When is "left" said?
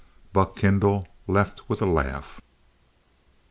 1.27-1.69